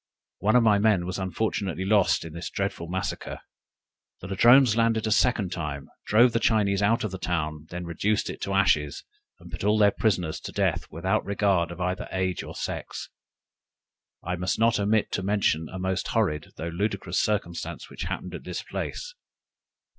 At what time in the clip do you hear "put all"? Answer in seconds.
9.51-9.77